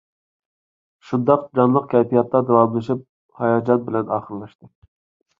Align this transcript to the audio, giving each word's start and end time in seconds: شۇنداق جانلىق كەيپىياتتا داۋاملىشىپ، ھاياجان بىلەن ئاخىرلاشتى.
شۇنداق 1.09 1.43
جانلىق 1.59 1.83
كەيپىياتتا 1.91 2.41
داۋاملىشىپ، 2.47 3.03
ھاياجان 3.43 3.85
بىلەن 3.91 4.09
ئاخىرلاشتى. 4.17 4.71